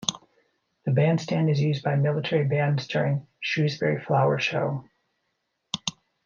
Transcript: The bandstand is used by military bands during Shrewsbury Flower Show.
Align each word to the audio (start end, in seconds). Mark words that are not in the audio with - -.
The 0.83 0.91
bandstand 0.93 1.51
is 1.51 1.61
used 1.61 1.83
by 1.83 1.95
military 1.95 2.43
bands 2.47 2.87
during 2.87 3.27
Shrewsbury 3.39 4.01
Flower 4.03 4.39
Show. 4.39 4.83